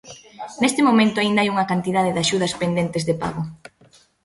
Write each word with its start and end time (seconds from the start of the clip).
Neste 0.61 0.81
momento 0.87 1.17
aínda 1.19 1.39
hai 1.41 1.49
unha 1.53 1.69
cantidade 1.71 2.13
de 2.13 2.21
axudas 2.23 2.57
pendentes 2.61 3.03
de 3.05 3.15
pago. 3.21 3.41